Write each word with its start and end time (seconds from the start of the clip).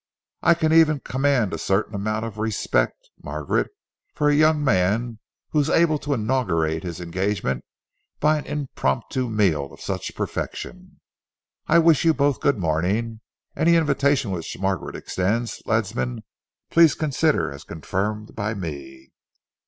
I 0.41 0.55
can 0.55 0.73
even 0.73 0.99
command 1.01 1.53
a 1.53 1.59
certain 1.59 1.93
amount 1.93 2.25
of 2.25 2.39
respect, 2.39 3.11
Margaret, 3.21 3.69
for 4.15 4.29
a 4.29 4.33
young 4.35 4.63
man 4.63 5.19
who 5.51 5.59
is 5.59 5.69
able 5.69 5.99
to 5.99 6.15
inaugurate 6.15 6.81
his 6.81 6.99
engagement 6.99 7.63
by 8.19 8.39
an 8.39 8.47
impromptu 8.47 9.29
meal 9.29 9.65
of 9.71 9.79
such 9.79 10.15
perfection. 10.15 10.99
I 11.67 11.77
wish 11.77 12.03
you 12.03 12.15
both 12.15 12.39
good 12.41 12.57
morning. 12.57 13.19
Any 13.55 13.75
invitation 13.75 14.31
which 14.31 14.57
Margaret 14.59 14.95
extends, 14.95 15.61
Ledsam, 15.67 16.23
please 16.71 16.95
consider 16.95 17.51
as 17.51 17.63
confirmed 17.63 18.33
by 18.35 18.55
me." 18.55 19.11